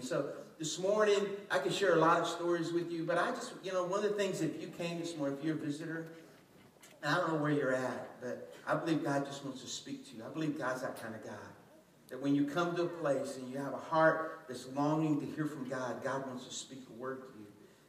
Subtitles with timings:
[0.00, 3.32] And so this morning, I could share a lot of stories with you, but I
[3.32, 5.58] just, you know, one of the things, if you came this morning, if you're a
[5.58, 6.06] visitor,
[7.04, 10.16] I don't know where you're at, but I believe God just wants to speak to
[10.16, 10.24] you.
[10.24, 11.34] I believe God's that kind of God.
[12.08, 15.26] That when you come to a place and you have a heart that's longing to
[15.36, 17.46] hear from God, God wants to speak a word to you.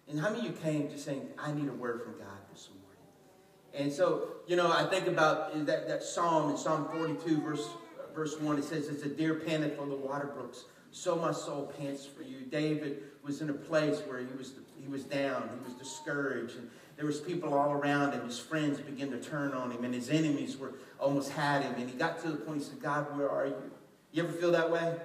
[0.09, 2.67] And how many of you came just saying, I need a word from God this
[2.67, 3.85] morning?
[3.85, 7.69] And so, you know, I think about that, that psalm in Psalm 42, verse,
[8.13, 8.57] verse 1.
[8.57, 10.65] It says, It's a deer panteth for the water brooks.
[10.91, 12.41] So my soul pants for you.
[12.49, 15.49] David was in a place where he was, he was down.
[15.57, 16.57] He was discouraged.
[16.57, 18.25] And there was people all around him.
[18.25, 19.83] His friends began to turn on him.
[19.83, 21.73] And his enemies were almost had him.
[21.75, 23.71] And he got to the point, he said, God, where are you?
[24.11, 24.95] You ever feel that way?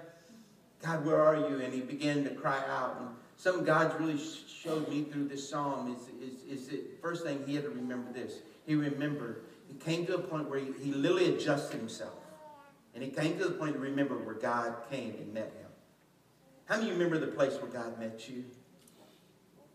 [0.82, 1.60] God, where are you?
[1.60, 2.96] And he began to cry out.
[3.00, 7.42] And something God's really showed me through this psalm is, is, is that first thing
[7.46, 8.40] he had to remember this.
[8.66, 9.42] He remembered.
[9.68, 12.14] He came to a point where he, he literally adjusted himself.
[12.94, 15.65] And he came to the point to remember where God came and met him.
[16.66, 18.44] How many remember the place where God met you?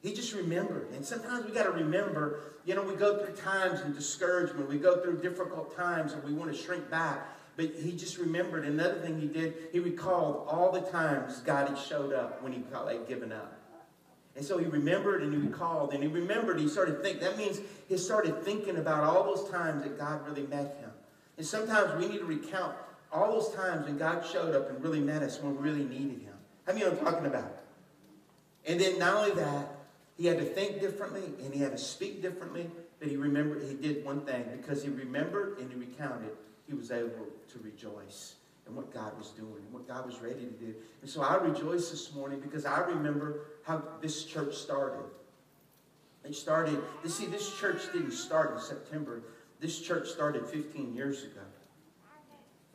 [0.01, 0.89] He just remembered.
[0.93, 4.67] And sometimes we got to remember, you know, we go through times of discouragement.
[4.67, 7.37] We go through difficult times and we want to shrink back.
[7.55, 8.65] But he just remembered.
[8.65, 12.63] Another thing he did, he recalled all the times God had showed up when he
[12.73, 13.57] like giving up.
[14.35, 17.21] And so he remembered and he recalled and he remembered, he started thinking.
[17.21, 20.89] That means he started thinking about all those times that God really met him.
[21.37, 22.75] And sometimes we need to recount
[23.11, 26.21] all those times when God showed up and really met us when we really needed
[26.21, 26.30] him.
[26.65, 27.57] How many know what I'm talking about?
[28.65, 29.75] And then not only that,
[30.17, 33.75] he had to think differently and he had to speak differently, but he remembered, he
[33.75, 34.45] did one thing.
[34.51, 36.31] Because he remembered and he recounted,
[36.67, 38.35] he was able to rejoice
[38.67, 40.75] in what God was doing, and what God was ready to do.
[41.01, 45.03] And so I rejoice this morning because I remember how this church started.
[46.23, 49.23] It started, you see, this church didn't start in September.
[49.59, 51.41] This church started 15 years ago.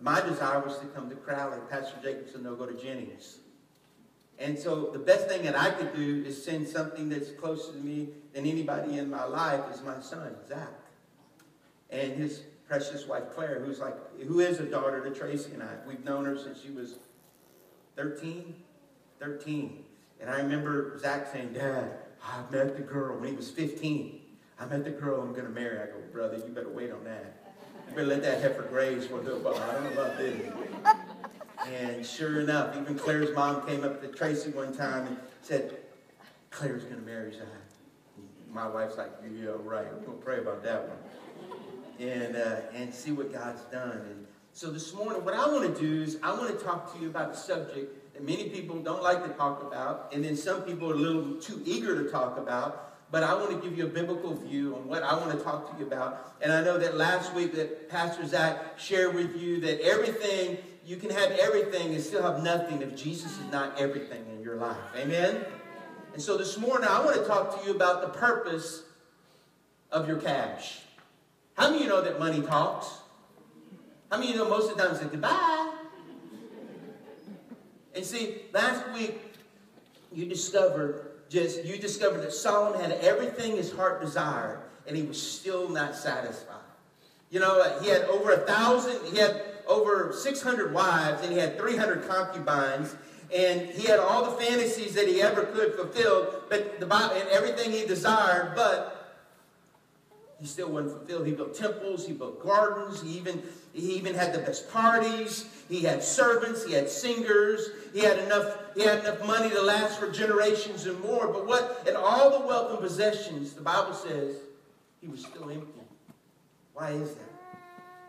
[0.00, 1.58] My desire was to come to Crowley.
[1.70, 3.38] Pastor Jacobson, no, go to Jennings.
[4.38, 7.78] And so the best thing that I could do is send something that's closer to
[7.78, 10.68] me than anybody in my life is my son, Zach.
[11.90, 13.94] And his precious wife, Claire, who's like,
[14.26, 15.74] who is a daughter to Tracy and I.
[15.86, 16.96] We've known her since she was
[17.96, 18.54] 13.
[19.20, 19.84] 13.
[20.20, 21.92] And I remember Zach saying, Dad,
[22.22, 24.20] I met the girl when he was 15.
[24.58, 25.78] I met the girl I'm going to marry.
[25.78, 27.54] I go, brother, you better wait on that.
[27.88, 29.54] You better let that heifer graze for a little while.
[29.54, 31.05] I don't know about this.
[31.74, 35.76] And sure enough, even Claire's mom came up to Tracy one time and said,
[36.50, 37.46] Claire's going to marry Zach.
[38.52, 39.86] My wife's like, yeah, right.
[39.92, 40.98] We're going to pray about that one.
[41.98, 43.90] And, uh, and see what God's done.
[43.90, 47.00] And so this morning, what I want to do is I want to talk to
[47.00, 50.62] you about a subject that many people don't like to talk about, and then some
[50.62, 52.94] people are a little too eager to talk about.
[53.10, 55.70] But I want to give you a biblical view on what I want to talk
[55.70, 56.34] to you about.
[56.40, 60.96] And I know that last week that Pastor Zach shared with you that everything, you
[60.96, 64.76] can have everything and still have nothing if Jesus is not everything in your life.
[64.96, 65.44] Amen?
[66.12, 68.84] And so this morning I want to talk to you about the purpose
[69.90, 70.82] of your cash.
[71.54, 72.86] How many of you know that money talks?
[74.12, 75.74] How many of you know most of the time say goodbye?
[77.96, 79.20] And see, last week
[80.12, 85.20] you discovered just you discovered that Solomon had everything his heart desired, and he was
[85.20, 86.54] still not satisfied.
[87.30, 91.58] You know, he had over a thousand, he had over 600 wives, and he had
[91.58, 92.94] 300 concubines,
[93.34, 97.28] and he had all the fantasies that he ever could fulfill, but the Bible, and
[97.30, 98.96] everything he desired, but
[100.38, 101.26] he still wasn't fulfilled.
[101.26, 105.80] He built temples, he built gardens, he even, he even had the best parties, he
[105.80, 110.10] had servants, he had singers, he had enough, he had enough money to last for
[110.10, 111.28] generations and more.
[111.28, 114.36] But what and all the wealth and possessions, the Bible says
[115.00, 115.80] he was still empty.
[116.74, 117.35] Why is that?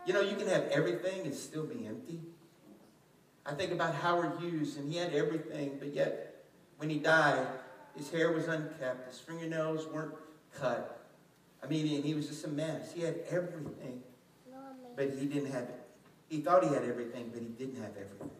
[0.08, 2.18] You know, you can have everything and still be empty.
[3.44, 6.46] I think about Howard Hughes, and he had everything, but yet
[6.78, 7.46] when he died,
[7.94, 10.14] his hair was unkept, his fingernails weren't
[10.58, 11.06] cut,
[11.62, 12.90] I mean, and he was just a mess.
[12.90, 14.00] He had everything,
[14.96, 15.80] but he didn't have it.
[16.30, 18.30] He thought he had everything, but he didn't have everything.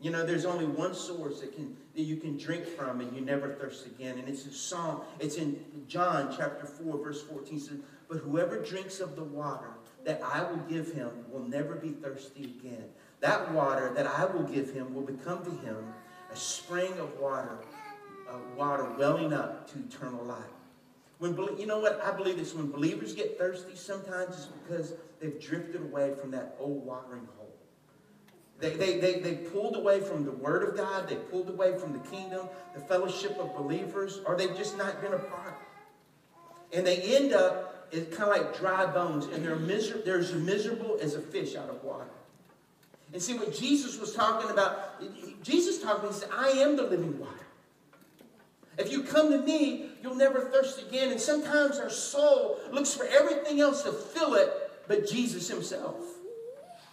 [0.00, 3.20] You know, there's only one source that can that you can drink from and you
[3.20, 4.18] never thirst again.
[4.18, 7.78] And it's in Psalm, it's in John chapter 4, verse 14 says,
[8.08, 9.72] But whoever drinks of the water
[10.04, 12.84] that I will give him will never be thirsty again.
[13.20, 15.76] That water that I will give him will become to him
[16.32, 17.58] a spring of water,
[18.28, 20.44] of water welling up to eternal life.
[21.18, 22.02] When, you know what?
[22.02, 22.52] I believe this.
[22.52, 27.54] When believers get thirsty, sometimes it's because they've drifted away from that old watering hole.
[28.58, 31.08] They, they, they, they pulled away from the Word of God.
[31.08, 35.12] They pulled away from the kingdom, the fellowship of believers, or they've just not been
[35.12, 35.58] a part.
[36.72, 40.32] And they end up, it's kind of like dry bones, and they're, miser- they're as
[40.32, 42.06] miserable as a fish out of water.
[43.12, 45.02] And see what Jesus was talking about.
[45.42, 47.46] Jesus talking, he said, I am the living water.
[48.78, 51.10] If you come to me, you'll never thirst again.
[51.10, 54.50] And sometimes our soul looks for everything else to fill it
[54.88, 55.96] but Jesus himself.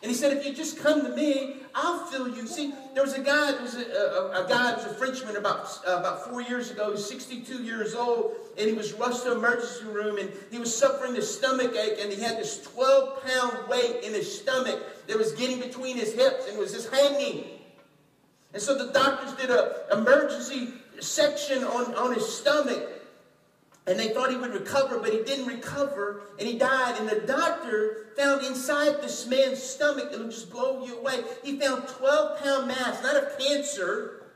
[0.01, 2.47] And he said, if you just come to me, I'll fill you.
[2.47, 5.69] See, there was a guy, there was a, a, a guy, was a Frenchman about,
[5.87, 9.31] uh, about four years ago, he was 62 years old, and he was rushed to
[9.31, 14.03] emergency room, and he was suffering a stomach ache, and he had this 12-pound weight
[14.03, 17.45] in his stomach that was getting between his hips, and was just hanging.
[18.51, 22.85] And so the doctors did an emergency section on, on his stomach,
[23.89, 26.99] and they thought he would recover, but he didn't recover, and he died.
[26.99, 31.23] And the doctor found inside this man's stomach, it'll just blow you away.
[31.43, 34.27] He found 12 pound mass, not of cancer,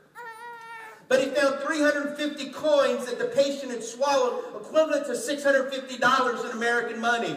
[1.06, 7.00] but he found 350 coins that the patient had swallowed, equivalent to $650 in American
[7.00, 7.36] money.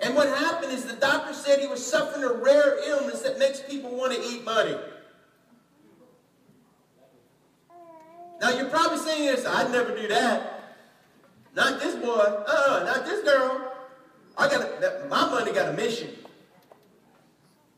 [0.00, 3.60] And what happened is the doctor said he was suffering a rare illness that makes
[3.60, 4.76] people want to eat money.
[8.40, 10.55] Now you're probably saying this, I'd never do that.
[11.56, 12.44] Not this boy.
[12.46, 13.72] Uh, not this girl.
[14.36, 16.10] I got my money got a mission.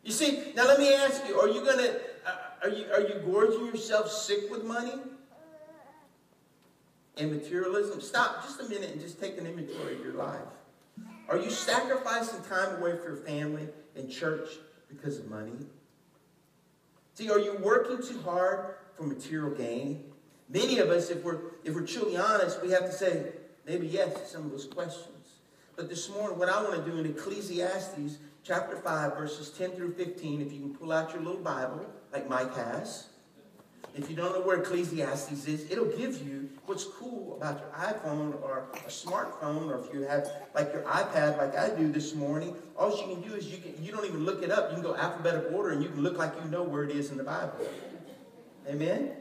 [0.03, 1.95] You see, now let me ask you: Are you gonna?
[2.27, 4.95] Uh, are you are you gorging yourself sick with money
[7.17, 8.01] and materialism?
[8.01, 10.41] Stop just a minute and just take an inventory of your life.
[11.29, 14.49] Are you sacrificing time away from your family and church
[14.89, 15.53] because of money?
[17.15, 20.05] See, are you working too hard for material gain?
[20.49, 23.33] Many of us, if we're if we're truly honest, we have to say,
[23.69, 25.15] Maybe yes to some of those questions.
[25.77, 29.93] But this morning, what I want to do in Ecclesiastes chapter 5, verses 10 through
[29.93, 33.09] 15, if you can pull out your little Bible, like Mike has.
[33.95, 38.43] If you don't know where Ecclesiastes is, it'll give you what's cool about your iPhone
[38.43, 42.57] or a smartphone, or if you have like your iPad, like I do this morning.
[42.77, 44.71] All you can do is you can you don't even look it up.
[44.71, 47.11] You can go alphabetical order, and you can look like you know where it is
[47.11, 47.67] in the Bible.
[48.69, 49.13] Amen.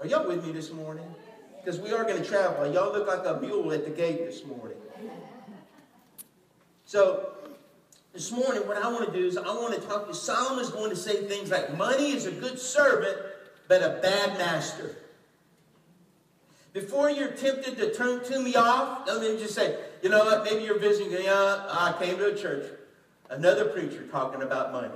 [0.00, 1.14] Are y'all with me this morning?
[1.68, 2.72] Because we are going to travel.
[2.72, 4.78] Y'all look like a mule at the gate this morning.
[6.86, 7.32] So,
[8.14, 10.70] this morning, what I want to do is I want to talk to Solomon is
[10.70, 13.18] going to say things like money is a good servant,
[13.68, 14.96] but a bad master.
[16.72, 20.44] Before you're tempted to turn to me off, let me just say, you know what?
[20.44, 21.12] Maybe you're visiting.
[21.22, 22.64] Yeah, I came to a church,
[23.28, 24.88] another preacher talking about money.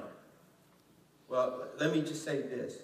[1.29, 2.79] Well, let me just say this.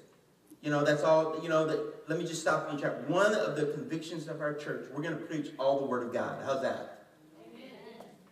[0.61, 3.09] You know, that's all, you know, that, let me just stop in chat.
[3.09, 6.13] One of the convictions of our church, we're going to preach all the Word of
[6.13, 6.43] God.
[6.45, 7.07] How's that?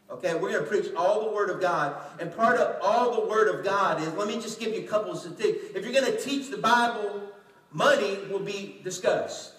[0.09, 1.97] Okay, we're going to preach all the Word of God.
[2.21, 4.87] And part of all the Word of God is, let me just give you a
[4.87, 5.77] couple of statistics.
[5.77, 7.23] If you're going to teach the Bible,
[7.73, 9.53] money will be discussed.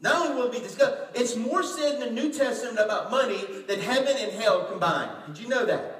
[0.00, 3.44] Not only will it be discussed, it's more said in the New Testament about money
[3.68, 5.10] than heaven and hell combined.
[5.26, 5.96] Did you know that?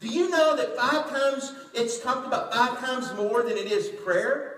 [0.00, 3.88] Do you know that five times, it's talked about five times more than it is
[4.02, 4.49] prayer?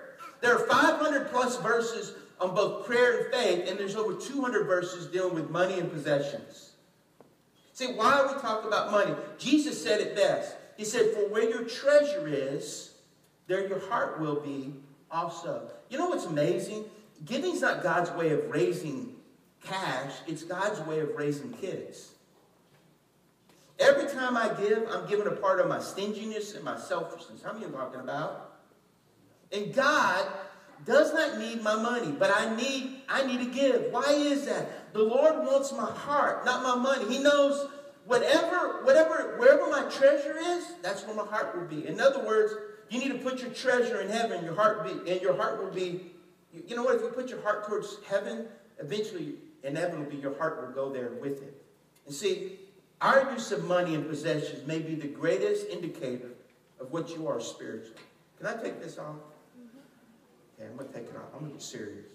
[0.43, 5.07] There are 500 plus verses on both prayer and faith, and there's over 200 verses
[5.07, 6.73] dealing with money and possessions.
[7.73, 9.15] See, why are we talking about money?
[9.39, 10.57] Jesus said it best.
[10.77, 12.95] He said, For where your treasure is,
[13.47, 14.75] there your heart will be
[15.11, 15.71] also.
[15.89, 16.85] You know what's amazing?
[17.25, 19.15] Giving's not God's way of raising
[19.65, 22.11] cash, it's God's way of raising kids.
[23.79, 27.43] Every time I give, I'm giving a part of my stinginess and my selfishness.
[27.45, 28.52] How many are you talking about?
[29.53, 30.27] And God
[30.85, 33.93] does not need my money, but I need I need to give.
[33.93, 34.93] Why is that?
[34.93, 37.13] The Lord wants my heart, not my money.
[37.13, 37.69] He knows
[38.07, 41.87] whatever whatever wherever my treasure is, that's where my heart will be.
[41.87, 42.55] In other words,
[42.91, 45.71] you need to put your treasure in heaven, your heart be and your heart will
[45.71, 46.13] be
[46.53, 48.47] you know what if you put your heart towards heaven,
[48.79, 51.63] eventually inevitably your heart will go there with it.
[52.07, 52.59] And see,
[53.01, 56.31] our use of money and possessions may be the greatest indicator
[56.81, 57.97] of what you are spiritually.
[58.39, 59.17] Can I take this off?
[60.63, 61.25] Okay, I'm going to take it off.
[61.35, 62.07] I'm going to be serious.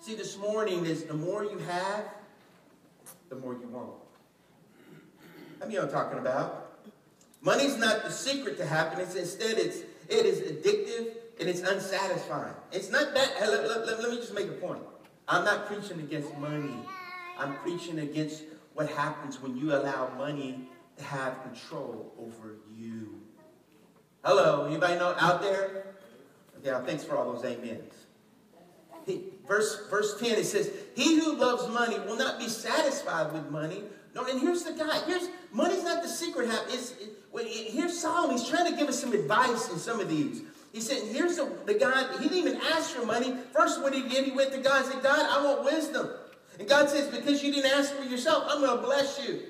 [0.00, 2.04] See, this morning is the more you have,
[3.28, 3.90] the more you want.
[5.60, 6.78] I mean, I'm talking about.
[7.40, 9.14] Money's not the secret to happiness.
[9.14, 12.54] Instead, it's it is addictive and it's unsatisfying.
[12.70, 13.40] It's not that.
[13.40, 14.82] Let, let, let, let me just make a point.
[15.26, 16.76] I'm not preaching against money.
[17.38, 23.20] I'm preaching against what happens when you allow money to have control over you.
[24.24, 25.95] Hello, anybody know out there?
[26.66, 27.94] Yeah, thanks for all those amens.
[29.06, 33.48] He, verse, verse 10, it says, He who loves money will not be satisfied with
[33.52, 33.84] money.
[34.16, 34.98] No, and here's the guy.
[35.06, 36.48] Here's money's not the secret.
[36.68, 38.36] It's, it, it, here's Solomon.
[38.36, 40.42] He's trying to give us some advice in some of these.
[40.72, 43.36] He said, here's the, the guy, he didn't even ask for money.
[43.52, 46.10] First, what he did, he went to God and said, God, I want wisdom.
[46.58, 49.40] And God says, because you didn't ask for yourself, I'm going to bless you.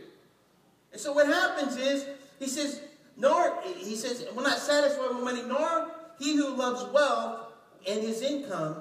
[0.93, 2.05] And so what happens is,
[2.39, 2.83] he says,
[3.17, 7.53] nor, he says, will not satisfied with money, nor he who loves wealth
[7.89, 8.77] and his income,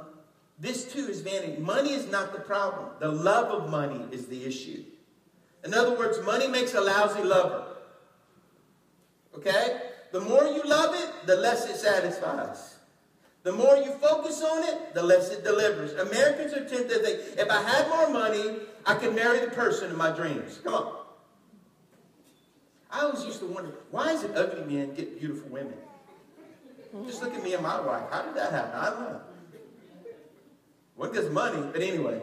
[0.60, 1.62] this too is vanity.
[1.62, 2.89] Money is not the problem.
[3.00, 4.84] The love of money is the issue.
[5.63, 7.65] In other words, money makes a lousy lover.
[9.36, 9.82] Okay?
[10.12, 12.75] The more you love it, the less it satisfies.
[13.44, 15.94] The more you focus on it, the less it delivers.
[15.94, 19.92] Americans are tempted to think, if I had more money, I could marry the person
[19.92, 20.60] of my dreams.
[20.63, 20.96] Come on.
[22.89, 25.77] I always used to wonder, why is it ugly men get beautiful women?
[27.04, 28.04] Just look at me and my wife.
[28.10, 28.80] How did that happen?
[28.80, 29.22] I don't know.
[30.96, 31.62] What gets money?
[31.72, 32.22] But anyway.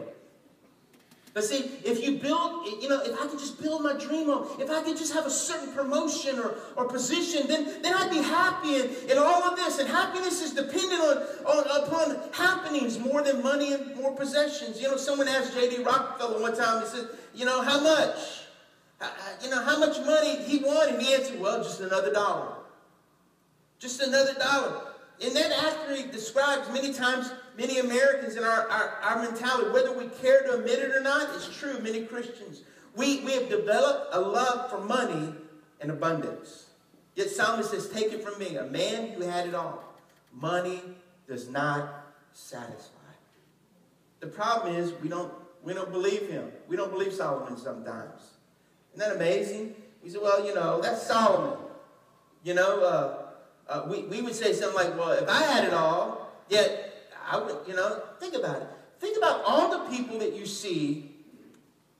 [1.33, 4.47] But see, if you build, you know, if I could just build my dream on,
[4.61, 8.21] if I could just have a certain promotion or, or position, then, then I'd be
[8.21, 9.79] happy in, in all of this.
[9.79, 14.79] And happiness is dependent on, on upon happenings more than money and more possessions.
[14.79, 15.83] You know, someone asked J.D.
[15.83, 18.41] Rockefeller one time, he said, you know, how much?
[19.01, 19.09] Uh, uh,
[19.43, 20.95] you know, how much money he wanted?
[20.95, 22.62] And he answered, well, just another dollar.
[23.83, 24.81] Just another dollar.
[25.21, 30.07] And that actually describes many times many Americans in our, our, our mentality, whether we
[30.21, 32.61] care to admit it or not, it's true, many Christians.
[32.95, 35.33] We, we have developed a love for money
[35.81, 36.67] and abundance.
[37.15, 39.83] Yet Solomon says, Take it from me, a man who had it all.
[40.31, 40.81] Money
[41.27, 42.99] does not satisfy.
[44.21, 46.49] The problem is we don't, we don't believe him.
[46.69, 48.21] We don't believe Solomon sometimes.
[48.93, 49.75] Isn't that amazing?
[50.01, 51.59] We say, well, you know, that's Solomon.
[52.43, 53.22] You know, uh,
[53.67, 56.93] uh, we, we would say something like, well, if I had it all, yet
[57.29, 58.67] I would, you know, think about it.
[58.99, 61.11] Think about all the people that you see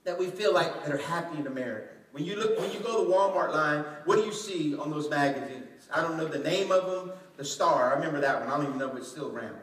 [0.04, 1.88] that we feel like that are happy in America.
[2.12, 4.90] When you look, when you go to the Walmart line, what do you see on
[4.90, 5.88] those magazines?
[5.92, 7.12] I don't know the name of them.
[7.36, 8.48] The Star, I remember that one.
[8.48, 9.56] I don't even know if it's still around.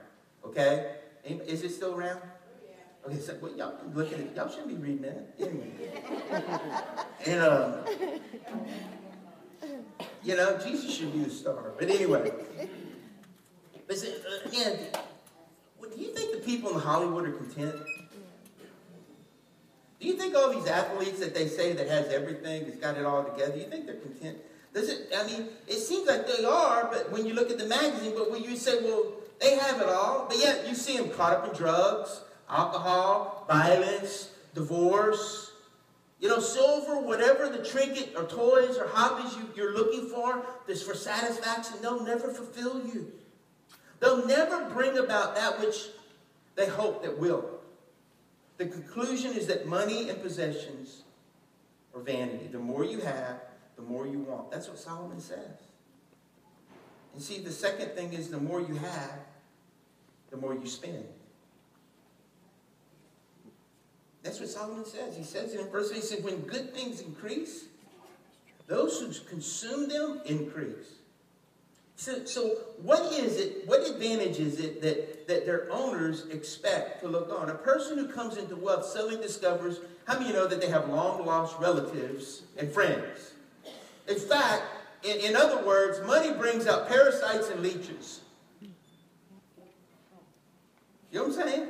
[0.44, 2.20] Okay, is it still around?
[3.08, 4.36] Okay, so well, y'all look at it.
[4.36, 5.72] Y'all shouldn't be reading that anyway.
[7.26, 7.74] and um,
[10.24, 11.72] you know, Jesus should be the star.
[11.78, 12.32] But anyway,
[13.88, 14.80] but uh, again,
[15.82, 17.76] do you think the people in Hollywood are content?
[20.00, 23.06] Do you think all these athletes that they say that has everything, has got it
[23.06, 24.38] all together, do you think they're content?
[24.74, 27.68] Does it, I mean, it seems like they are, but when you look at the
[27.68, 31.10] magazine, but when you say, well, they have it all, but yet you see them
[31.10, 35.51] caught up in drugs, alcohol, violence, divorce,
[36.22, 40.84] you know, silver, whatever the trinket or toys or hobbies you, you're looking for, that's
[40.84, 43.12] for satisfaction, they'll never fulfill you.
[44.00, 45.88] They'll never bring about that which
[46.56, 47.60] they hope that will.
[48.58, 51.02] The conclusion is that money and possessions
[51.96, 52.48] are vanity.
[52.52, 53.42] The more you have,
[53.76, 54.52] the more you want.
[54.52, 55.58] That's what Solomon says.
[57.16, 59.20] And see, the second thing is the more you have,
[60.30, 61.06] the more you spend.
[64.24, 65.16] That's what Solomon says.
[65.16, 65.96] He says in verse 8.
[65.96, 67.66] He said, when good things increase,
[68.68, 70.94] those who consume them increase.
[71.96, 77.08] So, so what is it, what advantage is it that, that their owners expect to
[77.08, 77.50] look on?
[77.50, 80.90] A person who comes into wealth suddenly discovers, how many you know that they have
[80.90, 83.34] long lost relatives and friends?
[84.08, 84.64] In fact,
[85.04, 88.22] in, in other words, money brings out parasites and leeches.
[91.12, 91.68] You know what I'm saying?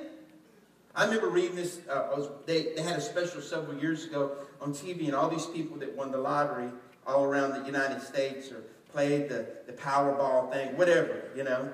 [0.96, 1.80] I remember reading this.
[1.90, 5.46] Uh, was, they, they had a special several years ago on TV, and all these
[5.46, 6.70] people that won the lottery
[7.08, 11.74] all around the United States or played the, the Powerball thing, whatever, you know.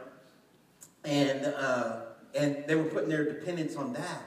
[1.04, 2.02] And, uh,
[2.36, 4.24] and they were putting their dependence on that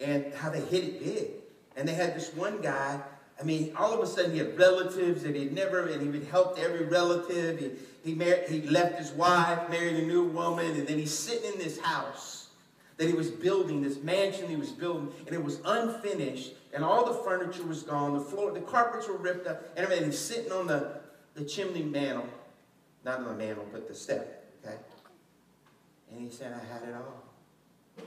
[0.00, 1.30] and how they hit it big.
[1.76, 3.00] And they had this one guy,
[3.40, 6.28] I mean, all of a sudden he had relatives that he'd never, and he would
[6.28, 7.58] help every relative.
[7.58, 7.70] He,
[8.10, 11.58] he, married, he left his wife, married a new woman, and then he's sitting in
[11.58, 12.35] this house
[12.96, 17.04] that he was building, this mansion he was building, and it was unfinished, and all
[17.04, 20.06] the furniture was gone, the floor, the carpets were ripped up, and everything.
[20.06, 21.00] He's sitting on the,
[21.34, 22.28] the chimney mantle,
[23.04, 24.76] not on the mantle, but the step, okay?
[26.10, 27.22] And he said, I had it all.
[27.98, 28.04] He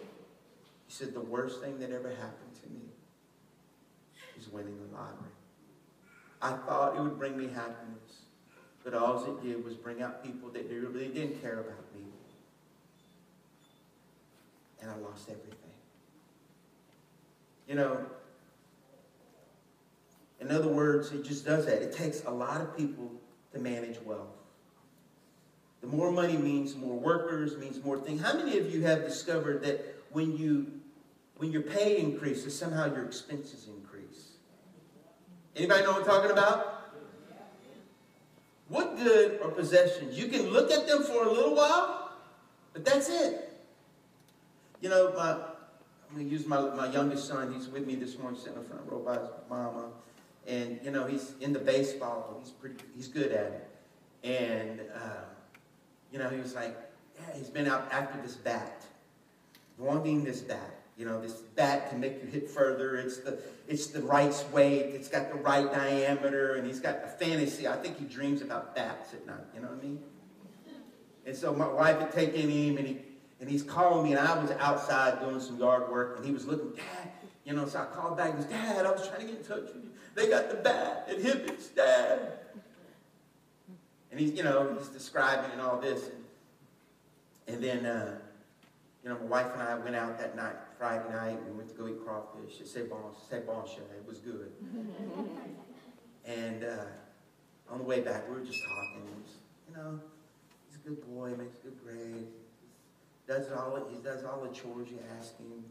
[0.87, 2.81] said, the worst thing that ever happened to me
[4.39, 5.29] is winning the lottery.
[6.41, 8.23] I thought it would bring me happiness,
[8.83, 11.88] but all it did was bring out people that really didn't care about.
[14.81, 15.55] And I lost everything.
[17.67, 18.05] You know,
[20.39, 21.81] in other words, it just does that.
[21.81, 23.11] It takes a lot of people
[23.53, 24.27] to manage wealth.
[25.81, 28.21] The more money means more workers, means more things.
[28.21, 30.71] How many of you have discovered that when you
[31.37, 34.31] when your pay increases, somehow your expenses increase?
[35.55, 36.79] Anybody know what I'm talking about?
[38.67, 40.17] What good are possessions?
[40.17, 42.11] You can look at them for a little while,
[42.73, 43.48] but that's it.
[44.81, 47.53] You know, my, I'm going to use my, my youngest son.
[47.53, 49.89] He's with me this morning, sitting in the front row by his mama.
[50.47, 52.39] And, you know, he's in the baseball.
[52.41, 53.67] He's, pretty, he's good at it.
[54.23, 55.25] And, uh,
[56.13, 56.77] you know, he was like,
[57.17, 58.85] yeah, he's been out after this bat,
[59.77, 60.75] wanting this bat.
[60.97, 62.95] You know, this bat can make you hit further.
[62.95, 64.95] It's the, it's the right weight.
[64.95, 66.55] It's got the right diameter.
[66.55, 67.67] And he's got a fantasy.
[67.67, 69.37] I think he dreams about bats at night.
[69.53, 69.99] You know what I mean?
[71.25, 72.97] And so my wife had taken him, and, he,
[73.39, 76.45] and he's calling me, and I was outside doing some yard work, and he was
[76.45, 77.11] looking, Dad,
[77.45, 79.43] you know, so I called back, and goes, Dad, I was trying to get in
[79.43, 79.89] touch with you.
[80.15, 82.33] They got the bat at Hibbett's, Dad.
[84.11, 86.09] And he's, you know, he's describing and all this.
[87.47, 88.17] And, and then, uh,
[89.03, 91.37] you know, my wife and I went out that night, Friday night.
[91.47, 92.97] We went to go eat crawfish at C'est Bon,
[93.29, 94.51] C'est Bon It was good.
[96.25, 96.85] and uh,
[97.71, 99.07] on the way back, we were just talking.
[99.21, 99.31] Was,
[99.69, 99.99] you know,
[100.67, 102.38] he's a good boy, makes good grades.
[103.29, 105.63] Does all he does all the chores you ask him.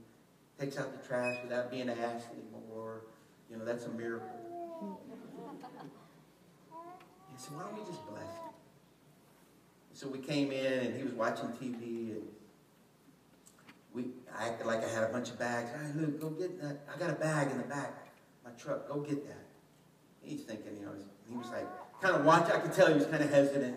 [0.60, 3.02] Takes out the trash without being asked anymore.
[3.50, 4.28] You know, that's a miracle.
[6.70, 8.52] He said, why don't we just bless him?
[9.92, 12.28] So we came in and he was watching TV and
[13.92, 14.04] we
[14.38, 15.70] I acted like I had a bunch of bags.
[15.96, 16.78] Look, go get that.
[16.94, 18.06] I got a bag in the back
[18.44, 18.86] my truck.
[18.88, 19.46] Go get that.
[20.22, 20.92] He's thinking, you know,
[21.28, 21.66] he was like,
[22.00, 22.48] kind of watch.
[22.50, 23.76] I could tell he was kind of hesitant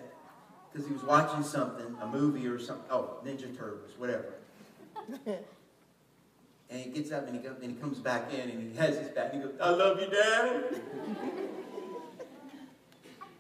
[0.72, 2.86] because he was watching something, a movie or something.
[2.90, 4.34] Oh, Ninja Turtles, whatever.
[5.26, 5.44] and
[6.70, 9.10] he gets up and he, goes, and he comes back in and he has his
[9.10, 10.64] back and he goes, I love you, Dad.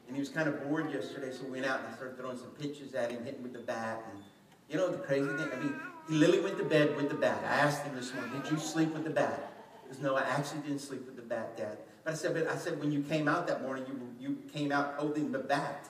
[0.07, 2.37] and he was kind of bored yesterday, so we went out and I started throwing
[2.37, 4.03] some pitches at him, hitting with the bat.
[4.11, 4.21] And
[4.69, 5.47] you know the crazy thing?
[5.53, 5.75] I mean,
[6.09, 7.39] he literally went to bed with the bat.
[7.43, 9.53] I asked him this morning, did you sleep with the bat?
[9.83, 11.77] He goes, no, I actually didn't sleep with the bat, Dad.
[12.03, 14.71] But I said, but I said, when you came out that morning, you, you came
[14.71, 15.87] out holding the bat.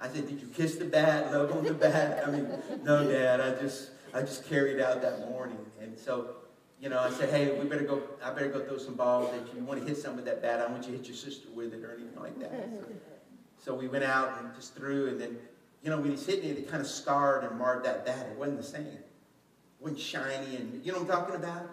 [0.00, 2.22] I said, did you kiss the bat, love on the bat?
[2.26, 2.48] I mean,
[2.84, 5.58] no, Dad, I just, I just carried out that morning.
[5.80, 6.36] And so,
[6.80, 9.34] you know, I said, hey, we better go, I better go throw some balls.
[9.34, 11.16] If you want to hit some with that bat, I want you to hit your
[11.16, 12.70] sister with it or anything like that.
[12.72, 12.84] So,
[13.64, 15.36] so we went out and just threw, and then
[15.82, 18.26] you know, when he's hitting it, it kind of scarred and marred that bat.
[18.30, 18.86] It wasn't the same.
[18.86, 19.06] It
[19.80, 21.70] wasn't shiny and, you know what I'm talking about?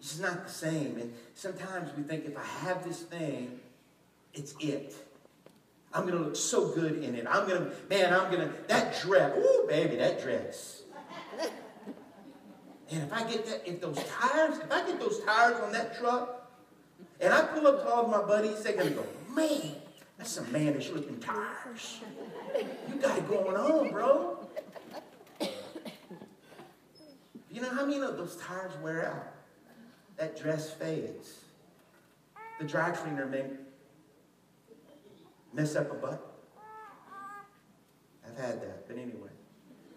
[0.00, 0.98] It's not the same.
[0.98, 3.60] And sometimes we think if I have this thing,
[4.34, 4.94] it's it.
[5.92, 7.26] I'm going to look so good in it.
[7.28, 10.82] I'm going to, man, I'm going to, that dress, ooh, baby, that dress.
[12.92, 15.96] And if I get that, if those tires, if I get those tires on that
[15.98, 16.50] truck,
[17.20, 19.76] and I pull up to all of my buddies, they're going to go, man,
[20.18, 22.00] that's some mannish looking tires.
[22.88, 24.48] You got it going on, bro.
[27.50, 29.26] You know how many of those tires wear out?
[30.16, 31.38] That dress fades.
[32.58, 33.44] The dry cleaner may
[35.52, 36.26] mess up a butt.
[38.26, 39.30] I've had that, but anyway.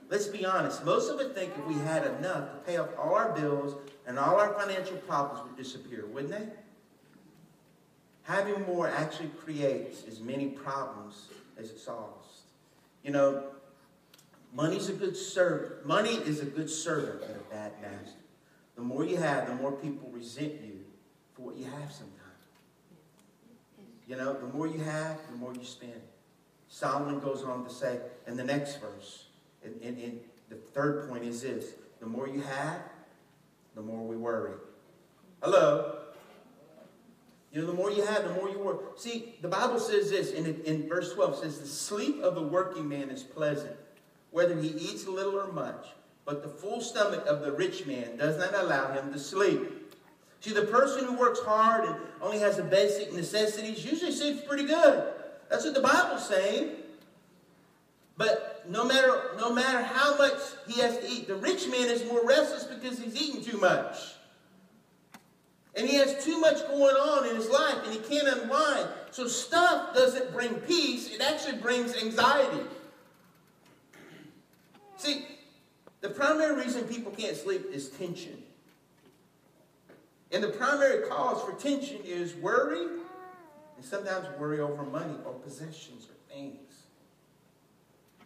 [0.10, 0.86] Let's be honest.
[0.86, 4.20] Most of us think if we had enough to pay off all our bills and
[4.20, 6.48] all our financial problems would disappear, wouldn't they?
[8.24, 12.42] Having more actually creates as many problems as it solves.
[13.04, 13.44] You know,
[14.54, 15.86] money's a good servant.
[15.86, 18.20] Money is a good servant and a bad master.
[18.76, 20.80] The more you have, the more people resent you
[21.34, 22.23] for what you have sometimes.
[24.08, 26.02] You know, the more you have, the more you spend.
[26.68, 29.26] Solomon goes on to say in the next verse,
[29.64, 32.82] and, in, in the third point is this the more you have,
[33.76, 34.54] the more we worry.
[35.42, 36.00] Hello?
[37.52, 39.00] You know, the more you have, the more you work.
[39.00, 42.90] See, the Bible says this in, in verse 12 says, The sleep of the working
[42.90, 43.76] man is pleasant,
[44.32, 45.86] whether he eats little or much.
[46.26, 49.83] But the full stomach of the rich man does not allow him to sleep.
[50.44, 54.66] See, the person who works hard and only has the basic necessities usually sleeps pretty
[54.66, 55.14] good.
[55.50, 56.72] That's what the Bible's saying.
[58.18, 62.04] But no matter, no matter how much he has to eat, the rich man is
[62.12, 63.96] more restless because he's eating too much.
[65.76, 68.90] And he has too much going on in his life and he can't unwind.
[69.12, 72.66] So stuff doesn't bring peace, it actually brings anxiety.
[74.98, 75.26] See,
[76.02, 78.44] the primary reason people can't sleep is tension.
[80.34, 82.88] And the primary cause for tension is worry,
[83.76, 86.58] and sometimes worry over money or possessions or things.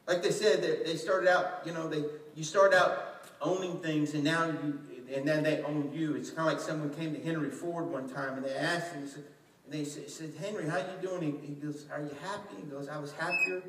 [0.08, 4.24] Like they said, they started out, you know, they you start out owning things, and
[4.24, 4.80] now you
[5.14, 6.16] and then they own you.
[6.16, 9.04] It's kind of like someone came to Henry Ford one time and they asked him,
[9.04, 11.22] and they said, said Henry, how you doing?
[11.42, 12.56] He, he goes, are you happy?
[12.58, 13.64] He goes, I was happier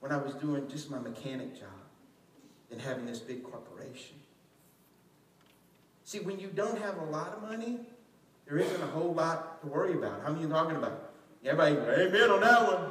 [0.00, 1.68] when I was doing just my mechanic job
[2.68, 4.16] than having this big corporation.
[6.04, 7.80] See, when you don't have a lot of money,
[8.46, 10.20] there isn't a whole lot to worry about.
[10.22, 11.12] How many you talking about?
[11.44, 12.90] Everybody, amen on that one.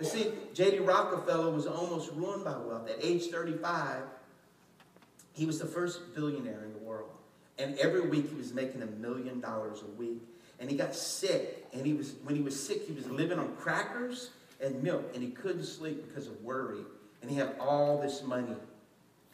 [0.00, 0.78] You see, J.D.
[0.78, 2.88] Rockefeller was almost ruined by wealth.
[2.88, 4.02] At age 35,
[5.32, 7.10] he was the first billionaire in the world.
[7.58, 10.22] And every week he was making a million dollars a week.
[10.60, 11.66] and he got sick.
[11.72, 14.30] And he was when he was sick, he was living on crackers
[14.62, 16.80] and milk, and he couldn't sleep because of worry.
[17.22, 18.54] And he had all this money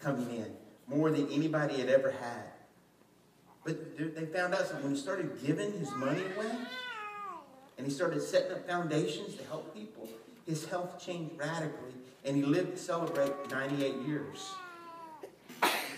[0.01, 0.53] coming in,
[0.87, 2.45] more than anybody had ever had.
[3.65, 6.53] But they found out when he started giving his money away,
[7.77, 10.09] and he started setting up foundations to help people,
[10.47, 11.93] his health changed radically,
[12.25, 14.53] and he lived to celebrate 98 years.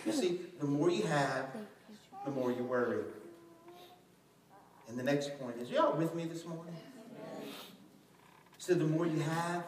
[0.06, 1.46] You see, the more you have,
[2.24, 3.04] the more you worry.
[4.88, 6.74] And the next point is, y'all with me this morning?
[8.56, 9.64] So the more you have,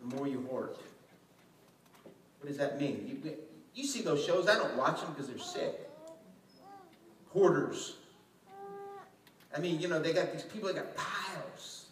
[0.00, 0.70] the more you hoard.
[2.40, 3.22] What does that mean?
[3.76, 4.48] You see those shows.
[4.48, 5.88] I don't watch them because they're sick.
[7.28, 7.96] Hoarders.
[9.54, 11.86] I mean, you know, they got these people that got piles.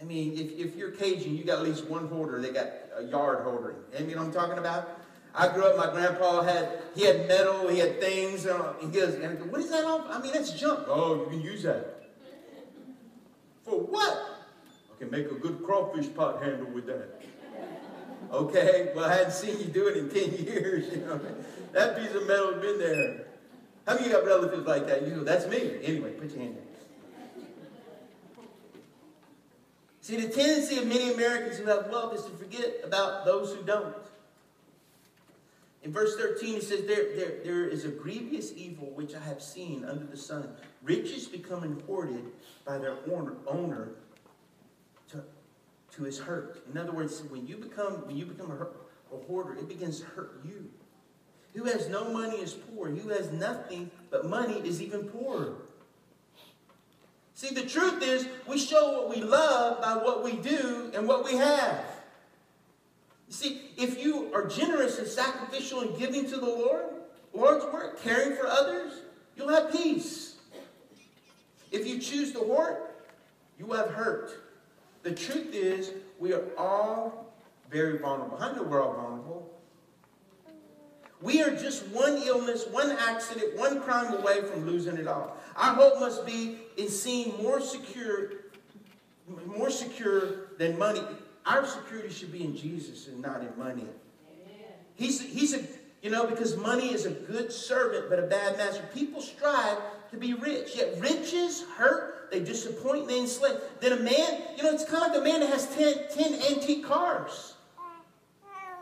[0.00, 2.40] I mean, if, if you're Cajun, you got at least one hoarder.
[2.42, 3.76] They got a yard hoarding.
[3.98, 5.00] You know what I'm talking about?
[5.34, 8.46] I grew up, my grandpa had, he had metal, he had things.
[8.46, 10.04] Uh, he goes, and what is that all?
[10.08, 10.86] I mean, that's junk.
[10.88, 12.10] Oh, you can use that.
[13.64, 14.48] For what?
[14.94, 17.22] I can make a good crawfish pot handle with that.
[18.32, 20.08] Okay, well, I hadn't seen you do it in
[20.38, 21.20] 10 years, you know.
[21.72, 23.26] That piece of metal has been there.
[23.86, 25.06] How many of you got relatives like that?
[25.06, 25.78] You know, that's me.
[25.82, 26.56] Anyway, put your hand.
[30.00, 33.62] See, the tendency of many Americans who have wealth is to forget about those who
[33.64, 33.94] don't.
[35.82, 39.42] In verse 13, it says, there, there, there is a grievous evil which I have
[39.42, 40.48] seen under the sun.
[40.82, 42.24] Riches becoming hoarded
[42.64, 43.88] by their owner,
[45.96, 46.62] to his hurt.
[46.70, 50.06] In other words, when you become, when you become a, a hoarder, it begins to
[50.06, 50.70] hurt you.
[51.54, 52.88] Who has no money is poor.
[52.88, 55.54] Who has nothing but money is even poorer.
[57.34, 61.24] See, the truth is, we show what we love by what we do and what
[61.24, 61.84] we have.
[63.28, 66.84] You see, if you are generous and sacrificial and giving to the Lord,
[67.34, 68.92] Lord's work, caring for others,
[69.36, 70.36] you'll have peace.
[71.70, 72.76] If you choose to hoard,
[73.58, 74.45] you have hurt.
[75.06, 77.32] The truth is, we are all
[77.70, 78.38] very vulnerable.
[78.40, 79.52] I know we're all vulnerable.
[81.22, 85.36] We are just one illness, one accident, one crime away from losing it all.
[85.54, 88.30] Our hope must be in seeing more secure,
[89.46, 91.02] more secure than money.
[91.46, 93.82] Our security should be in Jesus and not in money.
[93.82, 94.64] Amen.
[94.96, 95.62] He's, he's a,
[96.02, 98.82] you know, because money is a good servant but a bad master.
[98.92, 99.78] People strive
[100.16, 103.60] to be rich, yet riches hurt, they disappoint, they enslave.
[103.80, 106.34] Then a man, you know, it's kind of like a man that has 10, 10
[106.52, 107.54] antique cars.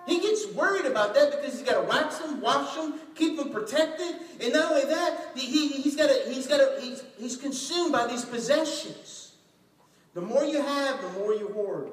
[0.07, 3.51] He gets worried about that because he's got to wax them, wash them, keep them
[3.51, 4.17] protected.
[4.41, 8.07] And not only that, he, he's got to, he's got to, he's, he's consumed by
[8.07, 9.33] these possessions.
[10.13, 11.91] The more you have, the more you hoard.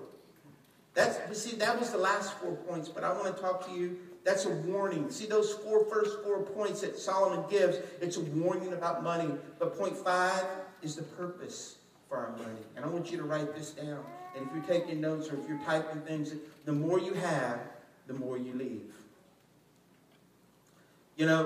[0.93, 3.97] That's, see, that was the last four points, but I want to talk to you.
[4.23, 5.09] That's a warning.
[5.09, 9.31] See those four first four points that Solomon gives, it's a warning about money.
[9.59, 10.45] But point five
[10.81, 12.61] is the purpose for our money.
[12.75, 14.03] And I want you to write this down.
[14.35, 16.33] And if you're taking notes or if you're typing things,
[16.65, 17.59] the more you have,
[18.07, 18.93] the more you leave.
[21.17, 21.45] You know,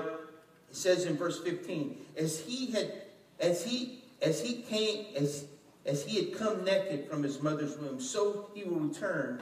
[0.70, 2.92] it says in verse 15, as he had,
[3.40, 5.46] as he, as he came, as
[5.86, 9.40] as he had come naked from his mother's womb, so he will return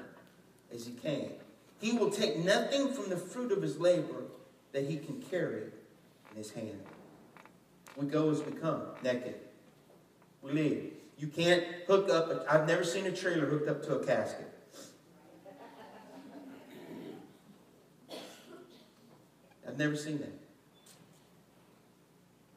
[0.73, 1.33] as he came.
[1.85, 4.23] He will take nothing from the fruit of his labor
[4.73, 5.65] that he can carry
[6.31, 6.81] in his hand.
[7.95, 9.35] We go as we come, naked.
[10.41, 10.93] We leave.
[11.19, 14.51] You can't hook up, i have never seen a trailer hooked up to a casket.
[19.69, 20.33] I've never seen that.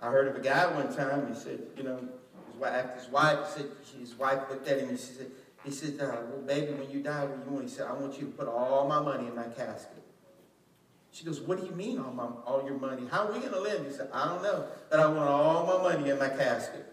[0.02, 2.00] I heard of a guy one time, he said, you know,
[2.50, 3.66] his wife, his wife said,
[4.00, 5.32] his wife looked at him and she said,
[5.68, 7.66] he said, well, baby, when you die, you want?
[7.66, 10.02] He said, I want you to put all my money in my casket.
[11.12, 13.08] She goes, what do you mean all, my, all your money?
[13.12, 13.86] How are we going to live?
[13.86, 16.86] He said, I don't know, but I want all my money in my casket.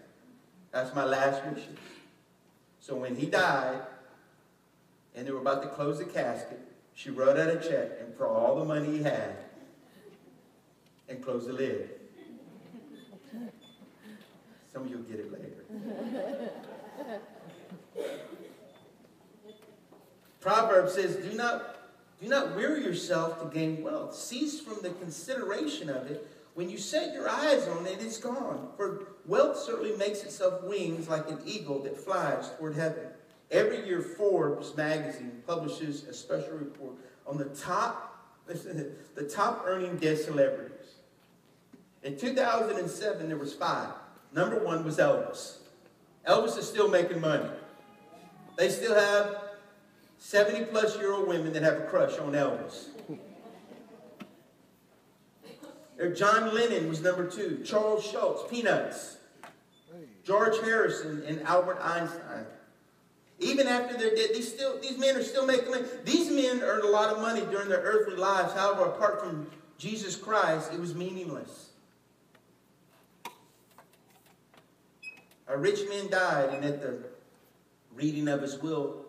[0.71, 1.77] That's my last wishes.
[2.81, 3.81] So when he died,
[5.15, 6.59] and they were about to close the casket,
[6.93, 9.37] she wrote out a check and for all the money he had,
[11.07, 11.91] and closed the lid.
[14.73, 15.63] Some of you will get it later.
[20.45, 21.75] Proverbs says, do not,
[22.21, 24.13] do not weary yourself to gain wealth.
[24.13, 26.27] Cease from the consideration of it.
[26.53, 28.69] When you set your eyes on it, it's gone.
[28.77, 33.07] For wealth certainly makes itself wings like an eagle that flies toward heaven.
[33.49, 36.93] Every year, Forbes magazine publishes a special report
[37.25, 40.93] on the top, the top earning dead celebrities.
[42.03, 43.89] In 2007, there was five.
[44.31, 45.57] Number one was Elvis.
[46.27, 47.49] Elvis is still making money.
[48.57, 49.44] They still have
[50.17, 52.87] 70 plus year old women that have a crush on Elvis.
[56.15, 57.61] John Lennon was number two.
[57.63, 59.17] Charles Schulz, Peanuts.
[60.25, 62.45] George Harrison and Albert Einstein.
[63.39, 65.83] Even after they're dead, these, still, these men are still making money.
[66.03, 68.53] These men earned a lot of money during their earthly lives.
[68.53, 69.47] However, apart from
[69.77, 71.69] Jesus Christ, it was meaningless.
[75.47, 77.03] A rich man died, and at the
[77.93, 79.04] reading of his will,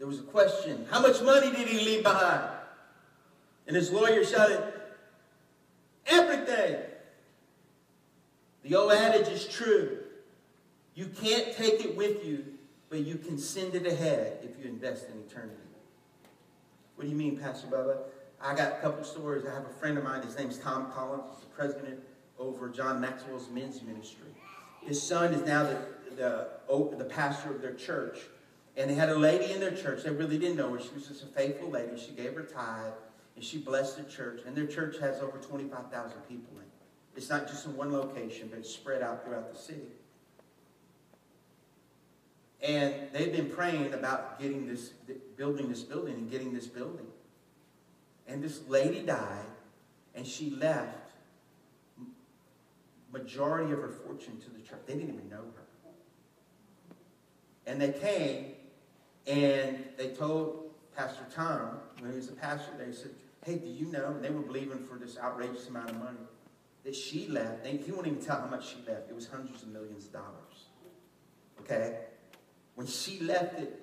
[0.00, 2.50] there was a question How much money did he leave behind?
[3.68, 4.64] And his lawyer shouted,
[6.06, 6.80] Everything.
[8.64, 9.98] The old adage is true.
[10.94, 12.44] You can't take it with you,
[12.88, 15.56] but you can send it ahead if you invest in eternity.
[16.96, 17.98] What do you mean, Pastor Bubba?
[18.42, 19.44] I got a couple stories.
[19.46, 21.24] I have a friend of mine, his name's Tom Collins.
[21.30, 22.00] He's the president
[22.38, 24.28] over John Maxwell's men's ministry.
[24.82, 25.78] His son is now the,
[26.16, 26.48] the,
[26.98, 28.18] the pastor of their church.
[28.76, 30.04] And they had a lady in their church.
[30.04, 30.80] They really didn't know her.
[30.80, 31.98] She was just a faithful lady.
[31.98, 32.92] She gave her tithe,
[33.34, 34.40] and she blessed the church.
[34.46, 36.68] And their church has over 25,000 people in it.
[37.16, 39.88] It's not just in one location, but it's spread out throughout the city.
[42.62, 44.90] And they've been praying about getting this,
[45.36, 47.06] building this building and getting this building.
[48.28, 49.46] And this lady died,
[50.14, 51.10] and she left
[53.12, 54.78] majority of her fortune to the church.
[54.86, 55.64] They didn't even know her.
[57.66, 58.52] And they came,
[59.26, 63.12] and they told Pastor Tom, when he was a pastor, they said,
[63.44, 64.06] hey, do you know?
[64.06, 66.18] And they were believing for this outrageous amount of money
[66.84, 67.62] that she left.
[67.62, 69.08] They, he won't even tell how much she left.
[69.10, 70.66] It was hundreds of millions of dollars.
[71.60, 71.98] Okay?
[72.74, 73.80] When she left it,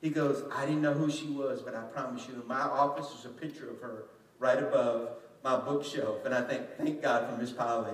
[0.00, 3.12] he goes, I didn't know who she was, but I promise you, in my office
[3.18, 4.04] is a picture of her
[4.38, 5.10] right above
[5.44, 6.24] my bookshelf.
[6.24, 7.92] And I think, thank God for Miss Polly.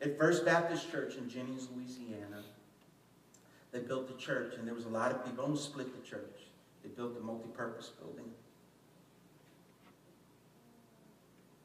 [0.00, 2.31] At First Baptist Church in Jennings, Louisiana,
[3.72, 6.40] they built the church, and there was a lot of people, almost split the church.
[6.82, 8.30] They built a multi-purpose building.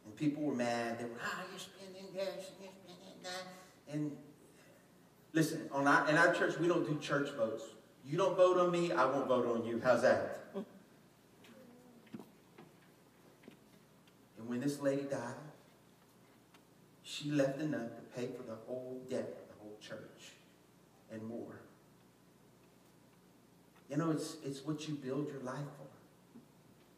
[0.06, 1.00] And people were mad.
[1.00, 3.94] They were, ah, you're spending this, and you're spending that.
[3.94, 4.12] And
[5.38, 7.64] Listen, on our, in our church, we don't do church votes.
[8.04, 9.80] You don't vote on me, I won't vote on you.
[9.84, 10.48] How's that?
[10.56, 10.66] And
[14.48, 15.36] when this lady died,
[17.04, 20.32] she left enough to pay for the whole debt of the whole church
[21.12, 21.62] and more.
[23.90, 25.88] You know, it's, it's what you build your life for.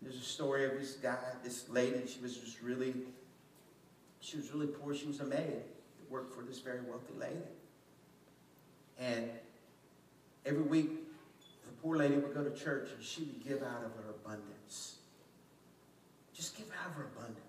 [0.02, 2.94] There's a story of this guy, this lady, she was just really,
[4.22, 4.96] she was really poor.
[4.96, 7.36] She was a maid that worked for this very wealthy lady.
[8.98, 9.30] And
[10.46, 10.90] every week,
[11.66, 14.96] the poor lady would go to church and she would give out of her abundance.
[16.34, 17.40] Just give out of her abundance.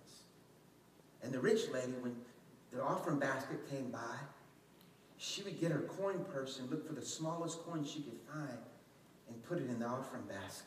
[1.22, 2.16] And the rich lady, when
[2.72, 4.16] the offering basket came by,
[5.18, 8.59] she would get her coin purse and look for the smallest coin she could find
[9.33, 10.66] and put it in the offering basket.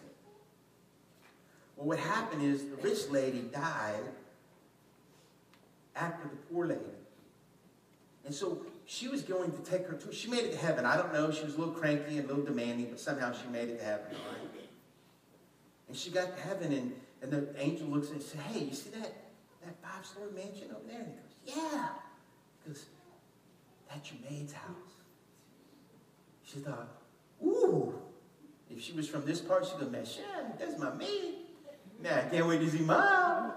[1.75, 4.03] Well, what happened is the rich lady died
[5.95, 6.81] after the poor lady.
[8.25, 10.85] And so she was going to take her to, she made it to heaven.
[10.85, 13.47] I don't know, she was a little cranky and a little demanding, but somehow she
[13.49, 14.05] made it to heaven?
[15.87, 18.89] And she got to heaven, and, and the angel looks and says, hey, you see
[18.91, 19.13] that,
[19.65, 21.01] that five-story mansion over there?
[21.01, 21.89] And he goes, yeah.
[22.63, 22.85] He goes,
[23.89, 24.93] that's your maid's house.
[26.43, 26.87] She thought,
[27.43, 27.93] ooh.
[28.75, 30.23] If she was from this part, she'd go, man, sure,
[30.57, 31.35] that's my maid.
[32.01, 33.53] Man, I can't wait to see mom.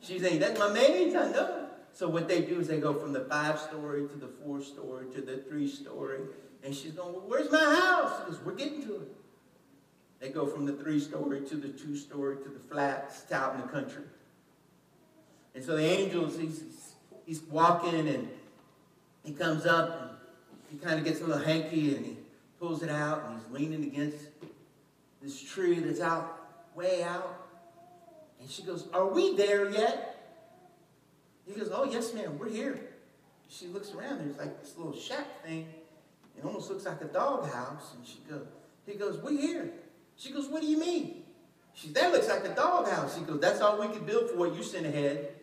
[0.00, 1.68] She's saying, that's my maid, I know.
[1.92, 5.06] So what they do is they go from the five story to the four story
[5.14, 6.20] to the three story.
[6.64, 8.20] And she's going, well, where's my house?
[8.20, 9.08] Because we're getting to it.
[10.20, 13.60] They go from the three story to the two story to the flats out in
[13.62, 14.04] the country.
[15.54, 16.62] And so the angels, he's,
[17.26, 18.28] he's walking and
[19.24, 20.10] he comes up and
[20.70, 22.16] he kind of gets a little hanky and he
[22.62, 24.18] pulls it out and he's leaning against
[25.20, 26.38] this tree that's out,
[26.76, 27.48] way out.
[28.40, 30.38] And she goes, are we there yet?
[31.44, 32.78] He goes, oh, yes, ma'am, we're here.
[33.48, 34.20] She looks around.
[34.20, 35.66] There's like this little shack thing.
[36.38, 37.94] It almost looks like a doghouse.
[37.96, 38.46] And she goes,
[38.86, 39.68] he goes, we're here.
[40.16, 41.24] She goes, what do you mean?
[41.74, 43.16] She that looks like a doghouse.
[43.16, 45.34] He goes, that's all we can build for what you sent ahead.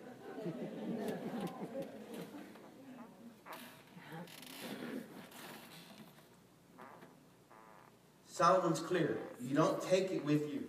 [8.40, 9.18] Solomon's clear.
[9.42, 10.64] You don't take it with you.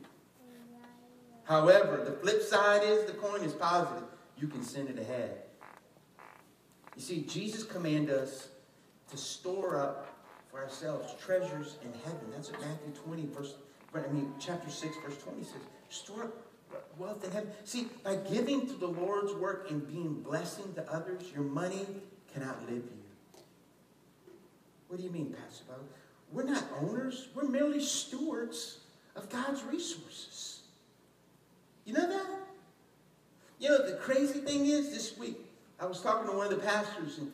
[1.44, 4.02] However, the flip side is the coin is positive
[4.37, 5.42] you can send it ahead.
[6.96, 8.48] You see, Jesus commanded us
[9.11, 10.09] to store up
[10.50, 12.33] for ourselves treasures in heaven.
[12.33, 13.54] That's what Matthew 20, verse,
[13.94, 15.62] I mean, chapter 6, verse 20 says.
[15.90, 16.46] Store up
[16.98, 17.50] wealth in heaven.
[17.62, 21.87] See, by giving to the Lord's work and being blessing to others, your money
[22.35, 23.00] can outlive you.
[24.88, 25.80] What do you mean, Pastor Bob?
[26.33, 27.29] We're not owners.
[27.35, 28.79] We're merely stewards
[29.16, 30.61] of God's resources.
[31.85, 32.27] You know that?
[33.59, 35.38] You know, the crazy thing is this week,
[35.79, 37.33] I was talking to one of the pastors, and,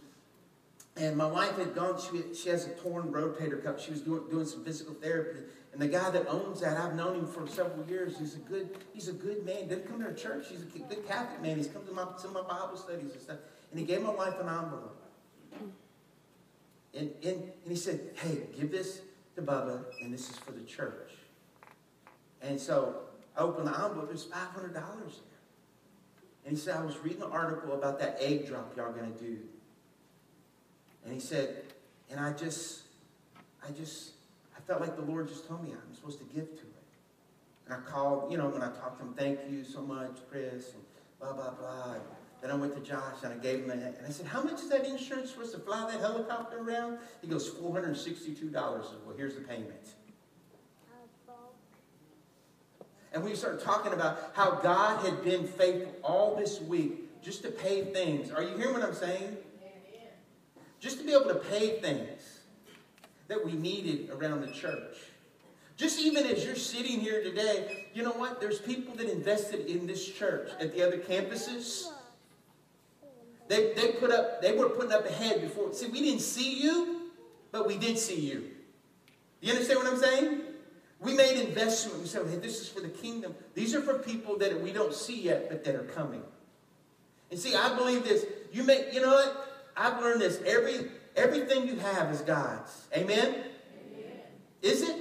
[0.96, 3.80] and my wife had gone, she, she has a torn rotator cuff.
[3.80, 5.40] She was doing, doing some physical therapy.
[5.72, 8.18] And the guy that owns that, I've known him for several years.
[8.18, 9.68] He's a good, he's a good man.
[9.68, 10.46] Didn't come to our church.
[10.48, 11.58] He's a good Catholic man.
[11.58, 13.36] He's come to my, of my Bible studies and stuff.
[13.70, 15.02] And he gave my wife an envelope.
[16.96, 19.02] And, and, and he said, hey, give this
[19.34, 21.12] to Bubba, and this is for the church.
[22.40, 22.96] And so
[23.36, 24.82] I opened the envelope, there's $500 there.
[26.44, 29.18] And he said, I was reading an article about that egg drop y'all going to
[29.18, 29.38] do.
[31.04, 31.64] And he said,
[32.10, 32.82] and I just,
[33.66, 34.12] I just,
[34.56, 36.84] I felt like the Lord just told me I'm supposed to give to it.
[37.66, 40.72] And I called, you know, when I talked to him, thank you so much, Chris,
[40.72, 40.82] and
[41.20, 41.96] blah, blah, blah.
[42.42, 43.70] Then I went to Josh and I gave him.
[43.70, 46.98] And I said, How much is that insurance for us to fly that helicopter around?
[47.22, 48.52] He goes, $462.
[48.52, 49.94] Well, here's the payment.
[53.12, 57.50] And we started talking about how God had been faithful all this week just to
[57.50, 58.30] pay things.
[58.30, 59.38] Are you hearing what I'm saying?
[60.80, 62.40] Just to be able to pay things
[63.28, 64.96] that we needed around the church.
[65.76, 68.40] Just even as you're sitting here today, you know what?
[68.40, 71.88] There's people that invested in this church at the other campuses.
[73.48, 75.72] They, they put up, they were putting up a head before.
[75.72, 77.10] See, we didn't see you,
[77.52, 78.50] but we did see you.
[79.40, 80.40] You understand what I'm saying?
[80.98, 82.00] We made investment.
[82.00, 83.34] We said, hey, this is for the kingdom.
[83.54, 86.22] These are for people that we don't see yet, but that are coming.
[87.30, 88.24] And see, I believe this.
[88.52, 89.70] You may, you know what?
[89.76, 90.40] I've learned this.
[90.46, 92.86] Every everything you have is God's.
[92.96, 93.28] Amen?
[93.28, 93.44] Amen.
[94.62, 94.96] Is it?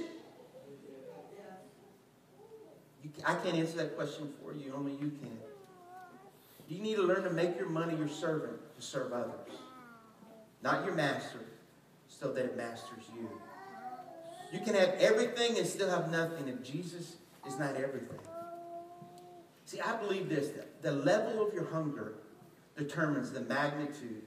[3.02, 4.74] You, I can't answer that question for you.
[4.76, 5.38] Only you can.
[6.68, 9.52] You need to learn to make your money your servant to serve others.
[10.62, 11.40] Not your master,
[12.08, 13.28] so that it masters you.
[14.52, 18.18] You can have everything and still have nothing if Jesus is not everything.
[19.64, 22.14] See, I believe this that the level of your hunger
[22.76, 24.22] determines the magnitude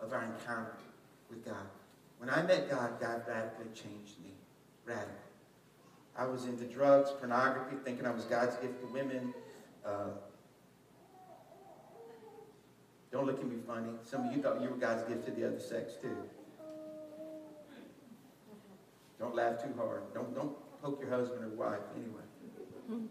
[0.00, 0.76] of our encounter
[1.28, 1.66] with God.
[2.18, 4.32] When I met God, God radically changed me.
[4.86, 5.12] Radically.
[6.16, 9.34] I was into drugs, pornography, thinking I was God's gift to women.
[9.84, 10.10] Uh,
[13.14, 13.92] don't look at me funny.
[14.02, 16.16] Some of you thought you were God's gift to the other sex too.
[19.20, 20.02] Don't laugh too hard.
[20.12, 23.06] Don't, don't poke your husband or wife anyway.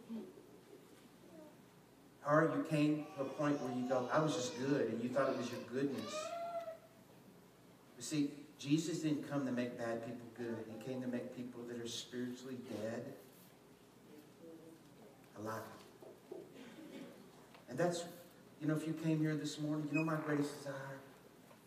[2.27, 5.07] Or you came to a point where you go, I was just good, and you
[5.07, 6.13] thought it was your goodness.
[7.97, 10.65] You see, Jesus didn't come to make bad people good.
[10.67, 13.05] He came to make people that are spiritually dead
[15.39, 15.61] alive.
[17.69, 18.03] And that's
[18.63, 20.73] you know, if you came here this morning, you know my greatest desire?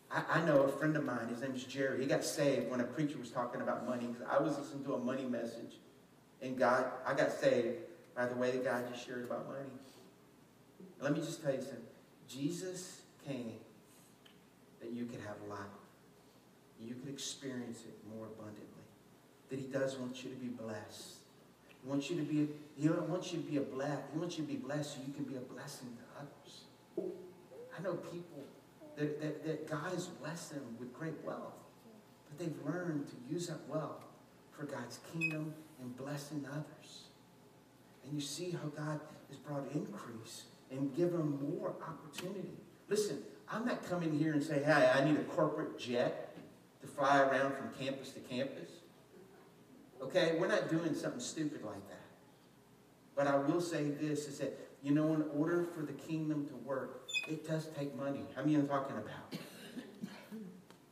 [0.09, 2.01] I, I know a friend of mine, his name is Jerry.
[2.01, 4.09] He got saved when a preacher was talking about money.
[4.27, 5.75] I was listening to a money message.
[6.41, 7.77] And God, I got saved
[8.15, 9.69] by the way that God just shared about money.
[10.99, 11.77] Let me just tell you something.
[12.27, 13.53] Jesus came
[14.81, 15.59] that you could have life.
[16.81, 18.63] You could experience it more abundantly.
[19.51, 21.17] That he does want you to be blessed.
[21.67, 24.01] He wants you to be, he wants you to be a blessed.
[24.13, 26.61] He wants you to be blessed so you can be a blessing to others.
[27.77, 28.43] I know people
[28.97, 31.53] that, that, that God has blessed them with great wealth,
[32.27, 34.03] but they've learned to use that wealth
[34.51, 37.03] for God's kingdom and blessing others.
[38.03, 42.57] And you see how God has brought increase and given them more opportunity.
[42.89, 46.35] Listen, I'm not coming here and say, hey, I need a corporate jet
[46.81, 48.69] to fly around from campus to campus.
[50.01, 50.37] Okay?
[50.39, 51.97] We're not doing something stupid like that.
[53.15, 56.55] But I will say this is that you know, in order for the kingdom to
[56.55, 58.21] work, it does take money.
[58.35, 59.33] How many are talking about?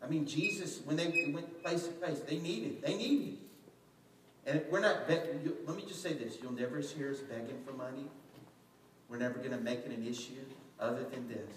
[0.03, 2.81] I mean, Jesus, when they went face to face, they needed.
[2.81, 3.37] They needed.
[4.45, 5.51] And we're not, begging.
[5.65, 6.37] let me just say this.
[6.41, 8.05] You'll never hear us begging for money.
[9.09, 10.33] We're never going to make it an issue
[10.79, 11.49] other than this.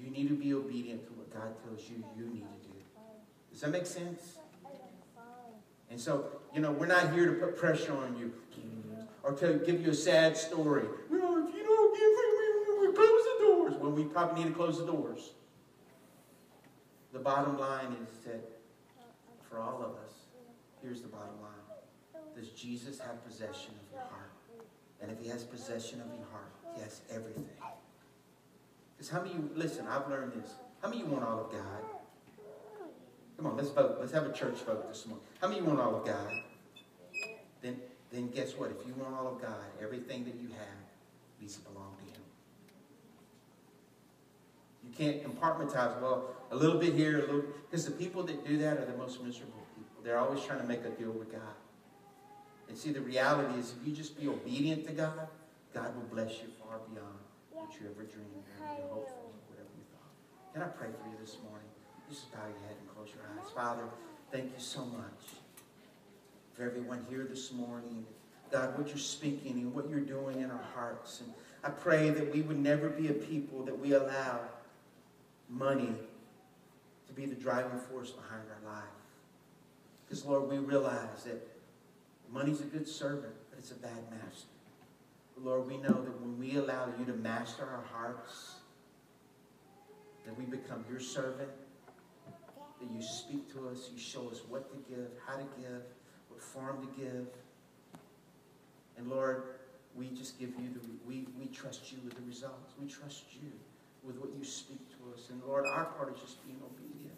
[0.00, 2.74] You need to be obedient to what God tells you you need to do.
[3.52, 4.38] Does that make sense?
[5.90, 8.32] And so, you know, we're not here to put pressure on you
[9.22, 10.84] or to give you a sad story.
[11.10, 13.28] No, if you don't give me, we, we close
[13.88, 15.30] Well, we probably need to close the doors.
[17.14, 18.46] The bottom line is that
[19.48, 20.12] for all of us,
[20.82, 22.22] here's the bottom line.
[22.36, 24.30] Does Jesus have possession of your heart?
[25.00, 27.48] And if he has possession of your heart, he has everything.
[28.94, 30.50] Because how many you, listen, I've learned this.
[30.82, 31.82] How many you want all of God?
[33.38, 33.96] Come on, let's vote.
[34.00, 35.24] Let's have a church vote this morning.
[35.40, 36.30] How many you want all of God?
[37.62, 37.78] Then
[38.12, 38.70] then guess what?
[38.70, 40.78] If you want all of God, everything that you have
[41.40, 42.18] needs to belong to Him.
[44.87, 48.58] You can't compartmentalize, well, a little bit here, a little because the people that do
[48.58, 50.02] that are the most miserable people.
[50.02, 51.56] They're always trying to make a deal with God.
[52.68, 55.28] And see, the reality is if you just be obedient to God,
[55.72, 57.18] God will bless you far beyond
[57.52, 60.52] what you ever dreamed or hoped for, whatever you thought.
[60.52, 61.68] Can I pray for you this morning?
[62.10, 63.50] Just bow your head and close your eyes.
[63.54, 63.84] Father,
[64.32, 65.38] thank you so much
[66.52, 68.04] for everyone here this morning.
[68.50, 71.20] God, what you're speaking and what you're doing in our hearts.
[71.20, 71.32] And
[71.62, 74.40] I pray that we would never be a people that we allow
[75.48, 75.94] money
[77.06, 78.84] to be the driving force behind our life.
[80.06, 81.46] Because, Lord, we realize that
[82.30, 84.48] money's a good servant, but it's a bad master.
[85.34, 88.56] But Lord, we know that when we allow you to master our hearts,
[90.24, 91.50] that we become your servant,
[92.80, 95.82] that you speak to us, you show us what to give, how to give,
[96.28, 97.26] what form to give.
[98.96, 99.42] And Lord,
[99.94, 102.74] we just give you the, we, we trust you with the results.
[102.80, 103.50] We trust you
[104.02, 105.28] with what you speak to us.
[105.30, 107.16] And Lord, our part is just being obedient.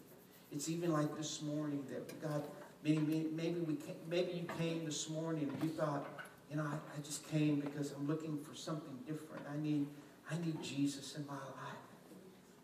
[0.53, 2.43] It's even like this morning that God,
[2.82, 6.07] maybe, maybe we came, maybe you came this morning and you thought,
[6.51, 9.45] you know, I, I just came because I'm looking for something different.
[9.53, 9.86] I need,
[10.30, 11.78] I need Jesus in my life.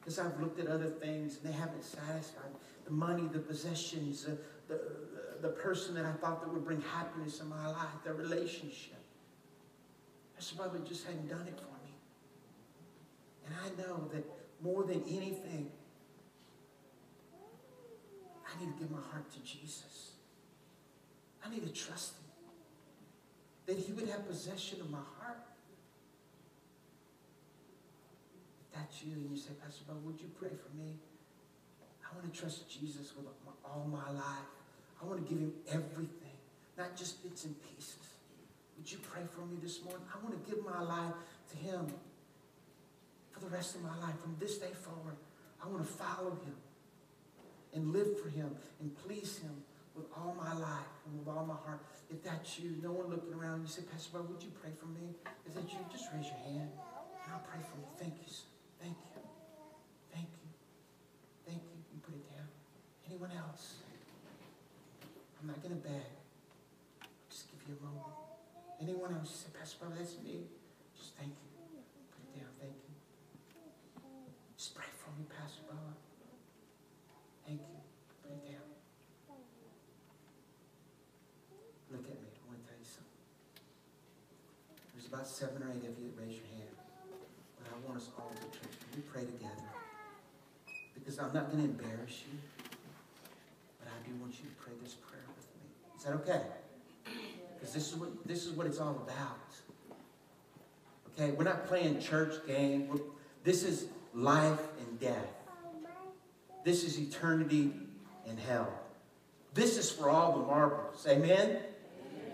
[0.00, 2.50] Because I've looked at other things and they haven't satisfied
[2.84, 4.80] the money, the possessions, the, the,
[5.42, 8.94] the person that I thought that would bring happiness in my life, the relationship.
[10.34, 11.94] That's probably just hadn't done it for me.
[13.46, 14.24] And I know that
[14.62, 15.70] more than anything,
[18.46, 20.12] I need to give my heart to Jesus.
[21.44, 22.24] I need to trust him.
[23.66, 25.38] That he would have possession of my heart.
[28.60, 30.94] If that's you and you say, Pastor Bob, would you pray for me?
[32.04, 33.26] I want to trust Jesus with
[33.64, 34.48] all my life.
[35.02, 36.38] I want to give him everything,
[36.78, 37.98] not just bits and pieces.
[38.78, 40.02] Would you pray for me this morning?
[40.14, 41.14] I want to give my life
[41.50, 41.92] to him
[43.36, 44.16] for the rest of my life.
[44.22, 45.16] From this day forward,
[45.62, 46.56] I want to follow him
[47.74, 49.52] and live for him and please him
[49.94, 51.84] with all my life and with all my heart.
[52.08, 54.86] If that's you, no one looking around, you say, Pastor Bob, would you pray for
[54.86, 55.12] me?
[55.44, 55.78] Is that you?
[55.92, 57.88] Just raise your hand and I'll pray for you.
[58.00, 58.48] Thank you, sir.
[58.80, 59.20] Thank you.
[60.12, 60.48] Thank you.
[61.44, 61.76] Thank you.
[61.92, 62.48] You put it down.
[63.04, 63.84] Anyone else?
[65.40, 66.08] I'm not going to beg.
[67.04, 68.16] I'll just give you a moment.
[68.80, 69.28] Anyone else?
[69.28, 70.48] You say, Pastor Bob, that's me.
[70.96, 71.48] Just thank you.
[72.12, 72.52] Put it down.
[72.60, 72.92] Thank you.
[74.56, 75.96] Just pray for me, Pastor Bob.
[77.46, 77.80] Thank you.
[78.22, 78.68] Put it down.
[81.92, 82.32] Look at me.
[82.32, 83.22] I want to tell you something.
[84.92, 86.72] There's about seven or eight of you that raise your hand.
[87.60, 88.72] But I want us all to church.
[88.80, 89.68] Can we pray together?
[90.94, 92.38] Because I'm not going to embarrass you.
[93.78, 95.68] But I do want you to pray this prayer with me.
[95.98, 96.40] Is that okay?
[97.54, 99.52] Because this is what this is what it's all about.
[101.12, 102.88] Okay, we're not playing church game.
[102.88, 103.00] We're,
[103.44, 105.34] this is life and death.
[106.64, 107.72] This is eternity
[108.26, 108.72] and hell.
[109.52, 111.06] This is for all the marbles.
[111.06, 111.30] Amen?
[111.30, 111.62] Amen?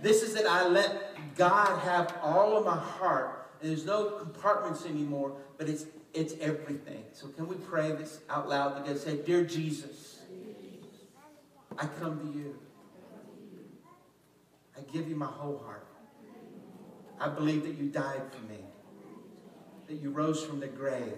[0.03, 1.01] This is that I let
[1.37, 3.51] God have all of my heart.
[3.61, 7.05] And there's no compartments anymore, but it's it's everything.
[7.12, 8.99] So can we pray this out loud together?
[8.99, 10.20] Say, Dear Jesus,
[11.78, 12.59] I come to you.
[14.76, 15.87] I give you my whole heart.
[17.18, 18.59] I believe that you died for me,
[19.87, 21.14] that you rose from the grave,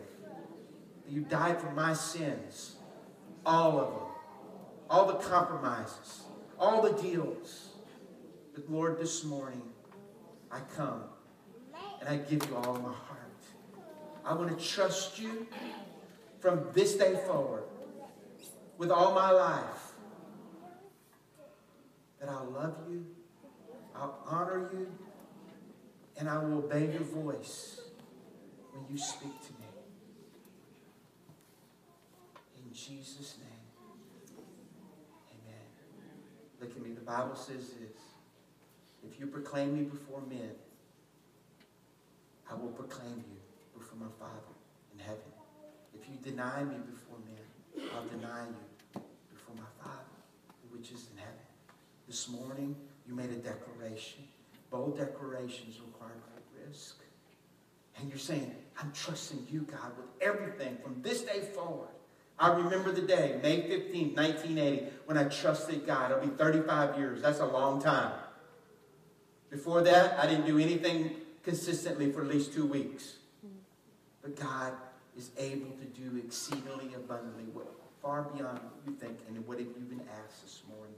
[1.05, 2.77] that you died for my sins,
[3.45, 4.09] all of them,
[4.91, 6.25] all the compromises,
[6.59, 7.71] all the deals.
[8.55, 9.63] But Lord, this morning,
[10.55, 11.03] I come
[12.01, 13.21] and I give you all my heart.
[14.25, 15.49] I want to trust you
[16.39, 17.65] from this day forward
[18.79, 19.93] with all my life.
[22.21, 23.05] That I'll love you,
[23.97, 24.87] I'll honor you,
[26.19, 27.81] and I will obey your voice
[28.73, 29.67] when you speak to me.
[32.57, 34.39] In Jesus' name,
[35.33, 35.67] amen.
[36.61, 36.93] Look at me.
[36.93, 38.14] The Bible says this.
[39.11, 40.51] If you proclaim me before men,
[42.51, 44.55] I will proclaim you before my Father
[44.93, 45.21] in heaven.
[45.95, 49.03] If you deny me before men, I'll deny you
[49.33, 50.05] before my Father,
[50.71, 51.35] which is in heaven.
[52.07, 52.77] This morning,
[53.07, 54.25] you made a declaration.
[54.71, 56.97] Bold declarations require great risk.
[57.99, 61.89] And you're saying, I'm trusting you, God, with everything from this day forward.
[62.39, 66.11] I remember the day, May 15, 1980, when I trusted God.
[66.11, 67.23] It'll be 35 years.
[67.23, 68.11] That's a long time.
[69.55, 71.13] Before that, I didn't do anything
[71.45, 73.19] consistently for at least two weeks.
[74.21, 74.73] But God
[75.17, 79.69] is able to do exceedingly abundantly, what, far beyond what you think and what have
[79.69, 80.97] you've been asked this morning.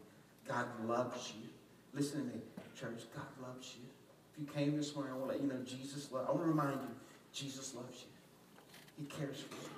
[0.49, 1.51] God loves you.
[1.93, 2.41] Listen to me,
[2.75, 3.03] church.
[3.15, 3.85] God loves you.
[4.33, 6.45] If you came this morning, I want to let you know Jesus loves I want
[6.45, 6.95] to remind you,
[7.35, 9.05] Jesus loves you.
[9.05, 9.71] He cares for you.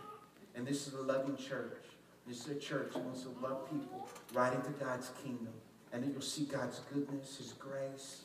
[0.54, 1.82] And this is a loving church.
[2.28, 5.54] This is a church that wants to love people right into God's kingdom.
[5.92, 8.22] And that you'll see God's goodness, His grace,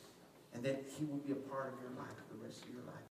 [0.53, 2.93] and that He will be a part of your life the rest of your life.